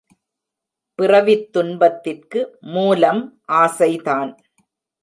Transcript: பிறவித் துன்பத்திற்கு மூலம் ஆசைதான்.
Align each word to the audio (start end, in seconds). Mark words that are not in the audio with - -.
பிறவித் 0.99 1.51
துன்பத்திற்கு 1.51 2.57
மூலம் 2.61 3.41
ஆசைதான். 3.51 4.31